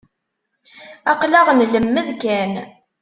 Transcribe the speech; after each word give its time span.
Aql-aɣ 1.11 1.47
nlemmed 1.57 2.07
kan. 2.21 2.51